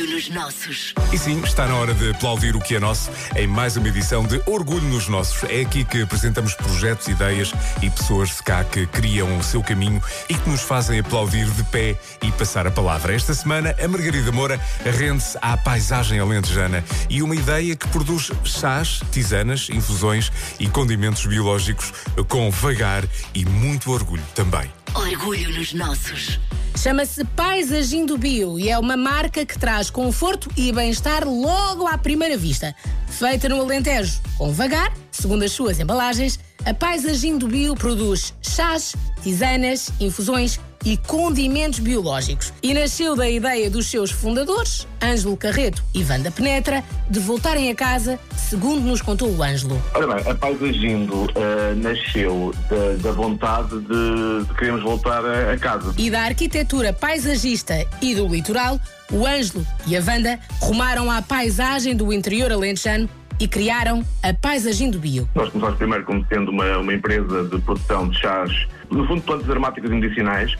Orgulho 0.00 0.14
nos 0.14 0.28
nossos. 0.30 0.94
E 1.12 1.18
sim, 1.18 1.42
está 1.42 1.66
na 1.66 1.74
hora 1.74 1.92
de 1.92 2.10
aplaudir 2.10 2.56
o 2.56 2.60
que 2.60 2.76
é 2.76 2.80
nosso 2.80 3.10
em 3.36 3.46
mais 3.46 3.76
uma 3.76 3.88
edição 3.88 4.24
de 4.24 4.40
Orgulho 4.46 4.88
nos 4.88 5.08
Nossos. 5.08 5.44
É 5.44 5.60
aqui 5.60 5.84
que 5.84 6.00
apresentamos 6.00 6.54
projetos, 6.54 7.06
ideias 7.08 7.52
e 7.82 7.90
pessoas 7.90 8.30
de 8.30 8.42
cá 8.42 8.64
que 8.64 8.86
criam 8.86 9.36
o 9.36 9.42
seu 9.42 9.62
caminho 9.62 10.02
e 10.28 10.34
que 10.34 10.48
nos 10.48 10.62
fazem 10.62 11.00
aplaudir 11.00 11.44
de 11.50 11.62
pé 11.64 12.00
e 12.22 12.32
passar 12.32 12.66
a 12.66 12.70
palavra. 12.70 13.14
Esta 13.14 13.34
semana, 13.34 13.76
a 13.78 13.88
Margarida 13.88 14.32
Moura 14.32 14.58
rende-se 14.84 15.36
à 15.42 15.56
paisagem 15.56 16.18
alentejana 16.18 16.82
e 17.10 17.22
uma 17.22 17.36
ideia 17.36 17.76
que 17.76 17.88
produz 17.88 18.30
chás, 18.44 19.00
tisanas, 19.12 19.68
infusões 19.68 20.32
e 20.58 20.66
condimentos 20.66 21.26
biológicos 21.26 21.92
com 22.26 22.50
vagar 22.50 23.04
e 23.34 23.44
muito 23.44 23.90
orgulho 23.90 24.24
também. 24.34 24.70
Orgulho 24.94 25.50
nos 25.58 25.74
nossos. 25.74 26.40
Chama-se 26.76 27.24
Paisagindo 27.24 28.16
Bio 28.16 28.58
e 28.58 28.70
é 28.70 28.78
uma 28.78 28.96
marca 28.96 29.44
que 29.44 29.58
traz 29.58 29.90
conforto 29.90 30.50
e 30.56 30.72
bem-estar 30.72 31.28
logo 31.28 31.86
à 31.86 31.98
primeira 31.98 32.36
vista. 32.36 32.74
Feita 33.08 33.48
no 33.48 33.60
Alentejo 33.60 34.20
com 34.38 34.52
vagar, 34.52 34.92
segundo 35.10 35.42
as 35.42 35.52
suas 35.52 35.78
embalagens, 35.78 36.38
a 36.64 36.72
Paisagindo 36.72 37.46
Bio 37.48 37.74
produz 37.74 38.34
chás, 38.40 38.94
tisanas, 39.22 39.90
infusões 40.00 40.58
e 40.84 40.96
condimentos 40.96 41.78
biológicos. 41.78 42.52
E 42.62 42.72
nasceu 42.74 43.14
da 43.14 43.28
ideia 43.28 43.70
dos 43.70 43.86
seus 43.90 44.10
fundadores, 44.10 44.86
Ângelo 45.02 45.36
Carreto 45.36 45.82
e 45.94 46.02
Wanda 46.04 46.30
Penetra, 46.30 46.82
de 47.08 47.18
voltarem 47.18 47.70
a 47.70 47.74
casa, 47.74 48.18
segundo 48.36 48.80
nos 48.82 49.02
contou 49.02 49.30
o 49.30 49.42
Ângelo. 49.42 49.80
Ora 49.94 50.14
bem, 50.14 50.30
a 50.30 50.34
Paisagindo 50.34 51.22
uh, 51.22 51.74
nasceu 51.76 52.54
da, 52.68 53.02
da 53.02 53.12
vontade 53.12 53.78
de, 53.80 54.44
de, 54.46 54.54
queremos 54.54 54.82
voltar 54.82 55.24
a, 55.24 55.52
a 55.52 55.58
casa. 55.58 55.94
E 55.96 56.10
da 56.10 56.22
arquitetura 56.22 56.92
paisagista 56.92 57.86
e 58.00 58.14
do 58.14 58.26
litoral, 58.28 58.80
o 59.12 59.26
Ângelo 59.26 59.66
e 59.86 59.96
a 59.96 60.00
Wanda 60.00 60.38
rumaram 60.60 61.10
à 61.10 61.20
paisagem 61.20 61.94
do 61.94 62.12
interior 62.12 62.52
alentejano 62.52 63.08
e 63.40 63.48
criaram 63.48 64.04
a 64.22 64.34
Paisagem 64.34 64.90
do 64.90 64.98
Bio. 64.98 65.26
Nós 65.34 65.48
começamos 65.48 65.78
primeiro 65.78 66.04
como 66.04 66.24
sendo 66.26 66.50
uma, 66.50 66.76
uma 66.76 66.92
empresa 66.92 67.44
de 67.44 67.58
produção 67.62 68.08
de 68.10 68.20
chás, 68.20 68.68
no 68.90 69.06
fundo 69.06 69.22
plantas 69.22 69.48
aromáticas 69.48 69.90
e 69.90 69.94
medicinais. 69.94 70.54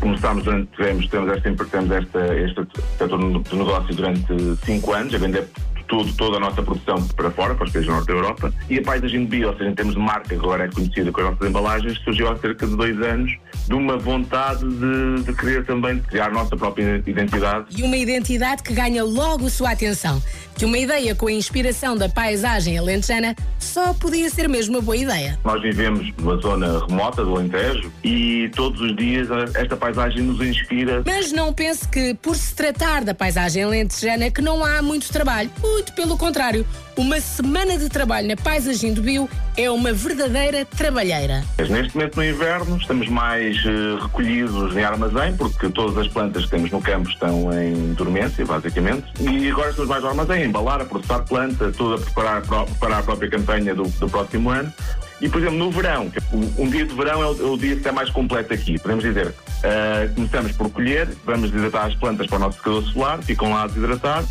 Começámos 0.00 0.44
durante, 0.44 0.70
tivemos, 0.76 1.08
temos 1.08 1.30
esta, 1.30 1.48
esta, 1.48 2.34
este 2.44 2.62
setor 2.96 3.42
de 3.42 3.56
negócio 3.56 3.94
durante 3.94 4.56
cinco 4.64 4.92
anos, 4.92 5.12
a 5.14 5.18
vender 5.18 5.48
tudo, 5.88 6.12
toda 6.14 6.36
a 6.36 6.40
nossa 6.40 6.62
produção 6.62 7.02
para 7.08 7.30
fora, 7.30 7.54
para 7.54 7.64
os 7.66 7.72
países 7.72 7.88
do 7.88 7.94
norte 7.94 8.06
da 8.06 8.12
Europa. 8.12 8.52
E 8.68 8.78
a 8.78 8.82
paisagem 8.82 9.20
de 9.20 9.26
bio, 9.26 9.48
ou 9.48 9.56
seja, 9.56 9.70
em 9.70 9.74
termos 9.74 9.94
de 9.94 10.00
marca, 10.00 10.34
agora 10.34 10.64
é 10.64 10.68
conhecida 10.68 11.10
com 11.10 11.20
as 11.22 11.30
nossas 11.30 11.48
embalagens, 11.48 11.98
surgiu 12.04 12.28
há 12.28 12.36
cerca 12.36 12.66
de 12.66 12.76
dois 12.76 13.00
anos 13.02 13.32
de 13.66 13.74
uma 13.74 13.96
vontade 13.96 14.64
de, 14.64 15.22
de 15.22 15.32
querer 15.34 15.64
também 15.64 15.98
criar 15.98 16.26
a 16.26 16.30
nossa 16.30 16.56
própria 16.56 17.02
identidade. 17.06 17.66
E 17.76 17.82
uma 17.82 17.96
identidade 17.96 18.62
que 18.62 18.72
ganha 18.72 19.04
logo 19.04 19.50
sua 19.50 19.72
atenção. 19.72 20.22
Que 20.56 20.64
uma 20.64 20.78
ideia 20.78 21.14
com 21.14 21.26
a 21.26 21.32
inspiração 21.32 21.96
da 21.96 22.08
paisagem 22.08 22.78
alentejana 22.78 23.36
só 23.58 23.92
podia 23.92 24.30
ser 24.30 24.48
mesmo 24.48 24.76
uma 24.76 24.82
boa 24.82 24.96
ideia. 24.96 25.38
Nós 25.44 25.60
vivemos 25.60 26.10
numa 26.16 26.36
zona 26.38 26.86
remota 26.86 27.22
do 27.22 27.36
Alentejo 27.36 27.92
e 28.02 28.50
todos 28.54 28.80
os 28.80 28.96
dias 28.96 29.28
esta 29.54 29.76
paisagem 29.76 30.22
nos 30.22 30.40
inspira. 30.40 31.02
Mas 31.04 31.30
não 31.30 31.52
pense 31.52 31.86
que, 31.88 32.14
por 32.14 32.34
se 32.34 32.54
tratar 32.54 33.04
da 33.04 33.14
paisagem 33.14 33.64
alentejana, 33.64 34.30
que 34.30 34.40
não 34.40 34.64
há 34.64 34.80
muito 34.80 35.12
trabalho. 35.12 35.50
Muito 35.60 35.92
pelo 35.92 36.16
contrário. 36.16 36.66
Uma 36.96 37.20
semana 37.20 37.76
de 37.76 37.90
trabalho 37.90 38.26
na 38.26 38.36
paisagem 38.36 38.94
do 38.94 39.02
Bio 39.02 39.28
é 39.56 39.70
uma 39.70 39.92
verdadeira 39.92 40.64
trabalheira. 40.64 41.44
Neste 41.58 41.94
momento, 41.94 42.16
no 42.16 42.24
inverno, 42.24 42.78
estamos 42.78 43.08
mais 43.08 43.55
uh, 43.64 44.02
recolhidos 44.02 44.76
em 44.76 44.84
armazém, 44.84 45.36
porque 45.36 45.68
todas 45.68 45.96
as 45.98 46.08
plantas 46.08 46.44
que 46.44 46.50
temos 46.50 46.70
no 46.70 46.80
campo 46.80 47.08
estão 47.08 47.52
em 47.52 47.92
dormência, 47.94 48.44
basicamente. 48.44 49.06
E 49.20 49.50
agora 49.50 49.70
estamos 49.70 49.88
mais 49.88 50.02
no 50.02 50.08
armazém, 50.08 50.42
a 50.42 50.46
embalar, 50.46 50.80
a 50.80 50.84
processar 50.84 51.20
planta, 51.20 51.72
tudo 51.72 51.94
a 51.94 51.98
preparar, 51.98 52.42
preparar 52.42 53.00
a 53.00 53.02
própria 53.02 53.30
campanha 53.30 53.74
do, 53.74 53.84
do 53.84 54.08
próximo 54.08 54.50
ano. 54.50 54.72
E, 55.20 55.28
por 55.28 55.40
exemplo, 55.40 55.56
no 55.56 55.70
verão, 55.70 56.12
um 56.58 56.68
dia 56.68 56.84
de 56.84 56.94
verão 56.94 57.22
é 57.22 57.26
o, 57.26 57.40
é 57.40 57.50
o 57.50 57.56
dia 57.56 57.72
que 57.72 57.78
está 57.78 57.92
mais 57.92 58.10
completo 58.10 58.52
aqui. 58.52 58.78
Podemos 58.78 59.02
dizer, 59.02 59.28
uh, 59.28 60.14
começamos 60.14 60.52
por 60.52 60.70
colher, 60.70 61.08
vamos 61.24 61.50
desidratar 61.50 61.86
as 61.86 61.94
plantas 61.94 62.26
para 62.26 62.36
o 62.36 62.40
nosso 62.40 62.58
secador 62.58 62.82
solar, 62.84 63.22
ficam 63.22 63.50
lá 63.50 63.62
a 63.62 63.66
desidratar 63.66 64.24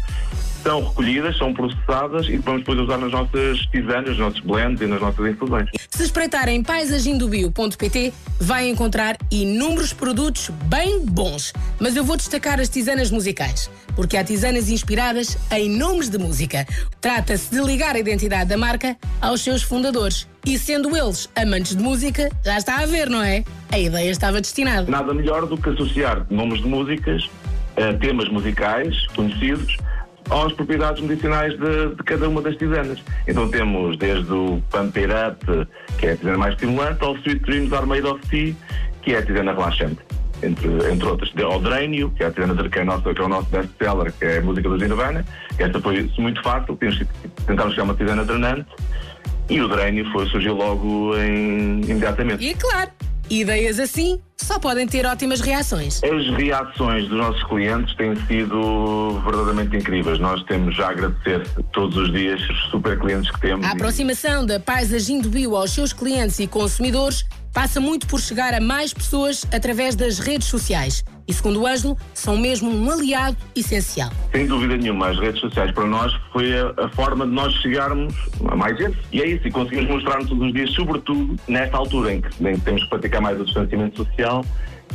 são 0.66 0.84
recolhidas, 0.84 1.38
são 1.38 1.53
processadas 1.53 2.28
e 2.28 2.38
vamos 2.38 2.62
depois 2.62 2.80
usar 2.80 2.98
nas 2.98 3.12
nossas 3.12 3.59
tisanas, 3.68 4.09
nos 4.09 4.18
nossos 4.18 4.40
blends 4.40 4.81
e 4.81 4.88
nas 4.88 5.00
nossas 5.00 5.28
infusões. 5.28 5.70
Se 5.92 6.03
espreitar 6.03 6.50
em 6.50 6.64
paisagindobio.pt 6.64 8.12
vai 8.40 8.68
encontrar 8.68 9.16
inúmeros 9.30 9.94
produtos 9.94 10.50
bem 10.66 11.06
bons. 11.06 11.53
Mas 11.80 11.96
eu 11.96 12.03
vou 12.03 12.18
destacar 12.18 12.59
as 12.59 12.68
tisanas 12.68 13.12
musicais, 13.12 13.70
porque 13.96 14.18
há 14.18 14.24
tisanas 14.24 14.68
inspiradas 14.68 15.38
em 15.52 15.70
nomes 15.70 16.09
de 16.09 16.18
música. 16.18 16.66
Trata-se 17.00 17.53
de 17.53 17.62
ligar 17.62 17.96
a 17.96 18.00
identidade 18.00 18.50
da 18.50 18.58
marca 18.58 18.97
aos 19.22 19.42
seus 19.42 19.62
fundadores. 19.62 20.28
E 20.44 20.58
sendo 20.58 20.97
eles 20.97 21.30
amantes 21.36 21.76
de 21.76 21.84
música, 21.84 22.30
já 22.44 22.58
está 22.58 22.80
a 22.80 22.86
ver, 22.88 23.08
não 23.08 23.22
é? 23.22 23.44
A 23.72 23.78
ideia 23.78 24.09
estava 24.09 24.42
destinada. 24.42 24.90
Nada 24.90 25.14
melhor 25.14 25.46
do 25.46 25.58
que 25.58 25.70
associar 25.70 26.26
nomes 26.32 26.59
de 26.62 26.68
músicas 26.68 27.30
a 27.78 27.94
temas 27.94 28.30
musicais 28.30 29.06
conhecidos 29.08 29.78
às 30.30 30.53
propriedades 30.53 31.02
medicinais 31.02 31.53
de, 31.58 31.96
de, 31.96 32.03
cada 32.03 32.28
uma 32.28 32.41
das 32.41 32.56
tisanas. 32.56 33.03
Então 33.28 33.50
temos 33.50 33.97
desde 33.97 34.31
o 34.31 34.56
Up, 34.56 35.68
que 35.97 36.08
é 36.08 36.12
a 36.13 36.18
tisana 36.18 36.38
mais 36.38 36.53
estimulante, 36.53 37.03
ao 37.03 37.16
Sweet 37.18 37.40
Dreams 37.41 37.74
Are 37.74 37.86
Made 37.86 38.08
of 38.08 38.22
Tea, 38.28 38.56
que 39.02 39.14
é 39.14 39.19
a 39.19 39.25
tisana 39.25 39.53
relaxante. 39.53 40.00
Entre, 40.44 40.68
entre 40.91 41.08
outras, 41.08 41.31
ao 41.44 41.62
Drênio, 41.62 42.12
que 42.12 42.24
é 42.24 42.28
a 42.28 42.31
tisana 42.31 42.69
que 42.69 42.80
é, 42.80 42.84
nossa, 42.84 43.14
que 43.14 43.22
é 43.22 43.24
o 43.24 43.30
nosso 43.30 43.50
best-seller, 43.50 44.12
que 44.12 44.25
é 44.25 44.38
a 44.40 44.41
música 44.41 44.68
do 44.68 44.78
Nirvana. 44.78 45.25
Esta 45.58 45.80
foi 45.80 46.12
muito 46.18 46.41
fácil, 46.44 46.78
tentámos 47.47 47.74
chegar 47.74 47.84
uma 47.84 47.94
tisana 47.94 48.25
drenante, 48.25 48.68
e 49.50 49.62
o 49.62 49.68
Drênio 49.68 50.12
foi, 50.12 50.28
surgiu 50.28 50.56
logo 50.56 51.16
em, 51.18 51.81
imediatamente. 51.81 52.44
E 52.44 52.53
claro, 52.56 52.90
Ideias 53.30 53.80
assim 53.80 54.19
só 54.46 54.60
podem 54.60 54.88
ter 54.88 55.06
ótimas 55.06 55.42
reações. 55.42 56.02
As 56.04 56.38
reações 56.38 57.08
dos 57.08 57.18
nossos 57.18 57.44
clientes 57.46 57.96
têm 57.96 58.16
sido 58.28 59.20
verdadeiramente 59.24 59.76
incríveis. 59.76 60.20
Nós 60.20 60.44
temos 60.44 60.76
já 60.76 60.88
a 60.88 60.90
agradecer 60.92 61.48
todos 61.74 61.98
os 61.98 62.12
dias 62.12 62.40
os 62.48 62.70
super 62.70 63.00
clientes 63.00 63.32
que 63.32 63.42
temos. 63.42 63.66
A 63.66 63.72
aproximação 63.72 64.46
da 64.46 64.60
paisagem 64.60 65.20
do 65.20 65.30
bio 65.30 65.56
aos 65.56 65.72
seus 65.72 65.92
clientes 65.92 66.40
e 66.40 66.46
consumidores 66.46 67.26
passa 67.52 67.80
muito 67.80 68.06
por 68.06 68.20
chegar 68.20 68.54
a 68.54 68.60
mais 68.60 68.94
pessoas 68.94 69.46
através 69.52 69.96
das 69.96 70.20
redes 70.20 70.48
sociais. 70.48 71.04
E 71.28 71.34
segundo 71.34 71.62
o 71.62 71.68
Ângelo, 71.68 71.97
são 72.13 72.38
mesmo 72.38 72.69
um 72.69 72.91
aliado 72.91 73.38
essencial. 73.56 74.12
Sem 74.31 74.46
dúvida 74.46 74.78
nenhuma, 74.78 75.09
as 75.09 75.19
redes 75.19 75.41
sociais 75.41 75.72
para 75.72 75.86
nós 75.86 76.13
foi 76.31 76.53
a, 76.53 76.74
a 76.78 76.90
forma 76.90 77.25
de 77.25 77.31
nós 77.31 77.53
chegarmos 77.56 78.13
a 78.47 78.56
mais 78.56 78.78
gente. 78.78 78.97
E 79.12 79.22
é 79.22 79.28
isso, 79.28 79.47
e 79.47 79.52
conseguimos 79.52 79.90
mostrar-nos 79.90 80.30
todos 80.30 80.47
os 80.47 80.53
dias, 80.53 80.72
sobretudo 80.72 81.35
nesta 81.47 81.78
altura 81.78 82.14
em 82.14 82.22
que, 82.22 82.47
em 82.47 82.53
que 82.53 82.62
temos 82.62 82.84
que 82.84 82.90
praticar 82.90 83.22
mais 83.22 83.40
o 83.40 83.46
distanciamento 83.46 83.97
social 83.97 84.46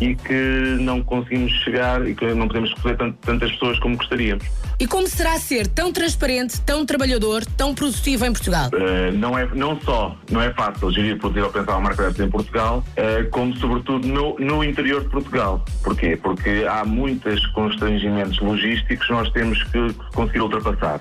e 0.00 0.14
que 0.14 0.76
não 0.80 1.02
conseguimos 1.02 1.52
chegar 1.64 2.06
e 2.06 2.14
que 2.14 2.32
não 2.34 2.46
podemos 2.48 2.72
receber 2.74 2.96
tantas 3.22 3.52
pessoas 3.52 3.78
como 3.78 3.96
gostaríamos. 3.96 4.44
E 4.78 4.86
como 4.86 5.06
será 5.06 5.38
ser 5.38 5.66
tão 5.66 5.92
transparente, 5.92 6.58
tão 6.62 6.86
trabalhador, 6.86 7.44
tão 7.44 7.74
produtivo 7.74 8.24
em 8.24 8.32
Portugal? 8.32 8.70
Uh, 8.72 9.12
não, 9.12 9.38
é, 9.38 9.46
não 9.54 9.78
só 9.82 10.16
não 10.30 10.40
é 10.40 10.52
fácil 10.54 10.90
gerir 10.90 11.18
produzir 11.18 11.42
ou 11.42 11.50
pensar 11.50 11.72
uma 11.72 11.82
marca 11.82 12.04
dessas 12.04 12.26
em 12.26 12.30
Portugal, 12.30 12.82
uh, 12.92 13.30
como 13.30 13.54
sobretudo 13.56 14.08
no, 14.08 14.38
no 14.38 14.64
interior 14.64 15.02
de 15.02 15.10
Portugal. 15.10 15.62
Porquê? 15.82 16.16
Porque 16.16 16.64
há 16.66 16.82
muitos 16.84 17.46
constrangimentos 17.48 18.40
logísticos 18.40 19.06
que 19.06 19.12
nós 19.12 19.30
temos 19.32 19.62
que 19.64 19.92
conseguir 20.14 20.40
ultrapassar 20.40 21.00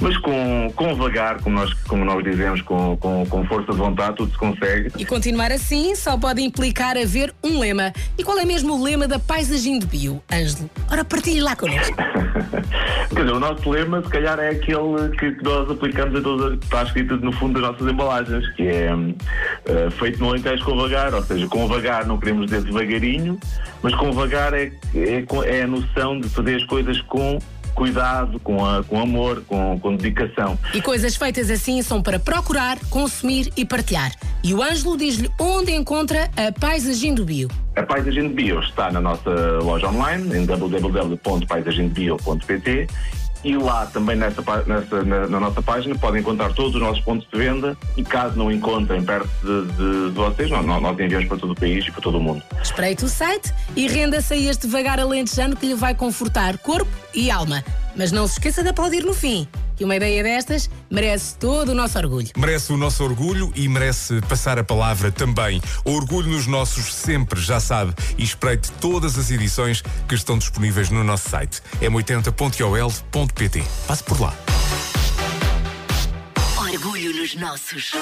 mas 0.00 0.16
com, 0.18 0.72
com 0.74 0.94
vagar, 0.94 1.40
como 1.40 1.56
nós, 1.56 1.72
como 1.84 2.04
nós 2.04 2.22
dizemos, 2.24 2.60
com, 2.62 2.96
com, 2.96 3.26
com 3.26 3.44
força 3.46 3.72
de 3.72 3.78
vontade, 3.78 4.16
tudo 4.16 4.32
se 4.32 4.38
consegue. 4.38 4.92
E 4.98 5.04
continuar 5.04 5.52
assim 5.52 5.94
só 5.94 6.16
pode 6.16 6.42
implicar 6.42 6.96
haver 6.96 7.34
um 7.42 7.58
lema. 7.58 7.92
E 8.18 8.24
qual 8.24 8.38
é 8.38 8.44
mesmo 8.44 8.74
o 8.74 8.82
lema 8.82 9.06
da 9.06 9.18
paisagem 9.18 9.78
de 9.78 9.86
bio, 9.86 10.22
Ângelo? 10.32 10.70
Ora, 10.90 11.04
partilhe 11.04 11.40
lá 11.40 11.56
connosco. 11.56 11.96
Quer 13.14 13.20
dizer, 13.20 13.32
o 13.32 13.40
nosso 13.40 13.70
lema, 13.70 14.02
se 14.02 14.08
calhar, 14.08 14.38
é 14.38 14.50
aquele 14.50 15.08
que, 15.18 15.36
nós 15.42 15.70
aplicamos 15.70 16.18
a 16.18 16.22
toda, 16.22 16.54
está 16.54 16.82
escrito 16.82 17.16
no 17.18 17.32
fundo 17.32 17.60
das 17.60 17.70
nossas 17.70 17.92
embalagens, 17.92 18.48
que 18.54 18.66
é 18.66 18.94
uh, 18.94 19.90
feito 19.92 20.18
no 20.18 20.30
Alentejo 20.30 20.64
com 20.64 20.76
vagar, 20.76 21.14
ou 21.14 21.22
seja, 21.22 21.46
com 21.46 21.66
vagar 21.68 22.06
não 22.06 22.18
queremos 22.18 22.46
dizer 22.46 22.62
devagarinho, 22.62 23.38
mas 23.82 23.94
com 23.94 24.10
vagar 24.12 24.52
é, 24.54 24.72
é, 24.94 25.24
é 25.46 25.62
a 25.62 25.66
noção 25.66 26.18
de 26.18 26.28
fazer 26.28 26.56
as 26.56 26.64
coisas 26.64 27.00
com 27.02 27.38
cuidado, 27.74 28.38
com, 28.40 28.64
a, 28.64 28.82
com 28.84 28.98
amor, 29.00 29.42
com, 29.46 29.78
com 29.78 29.96
dedicação. 29.96 30.58
E 30.72 30.80
coisas 30.80 31.16
feitas 31.16 31.50
assim 31.50 31.82
são 31.82 32.00
para 32.02 32.18
procurar, 32.18 32.78
consumir 32.88 33.52
e 33.56 33.64
partilhar. 33.64 34.12
E 34.42 34.52
o 34.54 34.62
Ângelo 34.62 34.96
diz-lhe 34.96 35.30
onde 35.38 35.72
encontra 35.72 36.30
a 36.36 36.52
Paisagem 36.58 37.14
do 37.14 37.24
Bio. 37.24 37.48
A 37.76 37.82
Paisagem 37.82 38.28
Bio 38.28 38.60
está 38.60 38.92
na 38.92 39.00
nossa 39.00 39.30
loja 39.62 39.88
online, 39.88 40.38
em 40.38 40.46
www.paisagemdebio.pt 40.46 42.86
e 43.44 43.56
lá 43.56 43.86
também 43.86 44.16
nessa, 44.16 44.42
nessa- 44.66 45.02
na, 45.04 45.26
na 45.28 45.40
nossa 45.40 45.60
página 45.62 45.94
podem 45.96 46.20
encontrar 46.20 46.52
todos 46.54 46.74
os 46.74 46.80
nossos 46.80 47.02
pontos 47.04 47.28
de 47.30 47.38
venda 47.38 47.76
e 47.96 48.02
caso 48.02 48.36
não 48.38 48.50
encontrem 48.50 49.02
perto 49.04 49.28
de, 49.42 49.72
de- 49.72 50.08
de 50.10 50.14
vocês, 50.14 50.50
nós, 50.50 50.64
nós 50.64 50.98
enviamos 50.98 51.28
para 51.28 51.36
todo 51.38 51.52
o 51.52 51.54
país 51.54 51.86
e 51.86 51.90
para 51.90 52.00
todo 52.00 52.18
o 52.18 52.20
mundo. 52.22 52.42
Espreite 52.62 53.04
o 53.04 53.08
site 53.08 53.52
e 53.76 53.86
renda-se 53.86 54.32
a 54.32 54.36
este 54.36 54.66
vagar 54.66 54.98
alentejano 54.98 55.54
que 55.56 55.66
lhe 55.66 55.74
vai 55.74 55.94
confortar 55.94 56.56
corpo 56.58 56.90
e 57.14 57.30
alma. 57.30 57.62
Mas 57.96 58.10
não 58.10 58.26
se 58.26 58.34
esqueça 58.34 58.62
de 58.62 58.70
aplaudir 58.70 59.04
no 59.04 59.14
fim, 59.14 59.46
que 59.76 59.84
uma 59.84 59.96
ideia 59.96 60.22
destas 60.22 60.70
merece 60.90 61.36
todo 61.36 61.70
o 61.70 61.74
nosso 61.74 61.98
orgulho. 61.98 62.28
Merece 62.36 62.72
o 62.72 62.76
nosso 62.76 63.02
orgulho 63.04 63.52
e 63.54 63.68
merece 63.68 64.20
passar 64.22 64.58
a 64.58 64.64
palavra 64.64 65.10
também. 65.10 65.60
Orgulho 65.84 66.28
nos 66.28 66.46
nossos 66.46 66.92
sempre, 66.94 67.40
já 67.40 67.60
sabe. 67.60 67.94
E 68.16 68.22
espreite 68.22 68.70
todas 68.80 69.18
as 69.18 69.30
edições 69.30 69.82
que 70.08 70.14
estão 70.14 70.38
disponíveis 70.38 70.90
no 70.90 71.02
nosso 71.02 71.28
site. 71.28 71.62
m80.ol.pt. 71.80 73.64
Passe 73.86 74.04
por 74.04 74.20
lá. 74.20 74.34
Orgulho 76.58 77.14
nos 77.14 77.34
nossos. 77.36 77.92